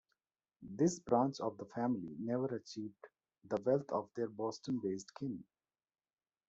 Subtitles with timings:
[0.63, 3.05] This branch of the family never achieved
[3.43, 5.43] the wealth of their Boston-based kin.